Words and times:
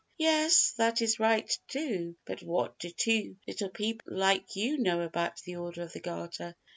"Yes, 0.17 0.71
that 0.77 0.99
is 1.03 1.19
right, 1.19 1.55
too; 1.67 2.15
but 2.25 2.41
what 2.41 2.79
do 2.79 2.89
two 2.89 3.35
little 3.47 3.69
people 3.69 4.17
like 4.17 4.55
you 4.55 4.79
know 4.79 5.01
about 5.01 5.37
the 5.43 5.57
Order 5.57 5.83
of 5.83 5.93
the 5.93 5.99
Garter?" 5.99 6.55